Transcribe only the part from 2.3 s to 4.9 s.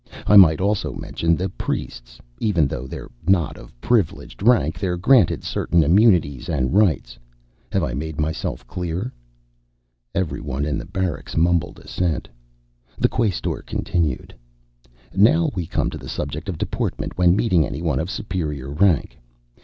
Even though they're not of Privileged rank,